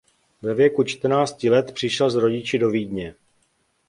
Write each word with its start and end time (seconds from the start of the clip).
Ve 0.41 0.53
věku 0.53 0.83
čtrnácti 0.83 1.49
let 1.49 1.71
přišel 1.71 2.09
s 2.09 2.15
rodiči 2.15 2.59
do 2.59 2.69
Vídně. 2.69 3.15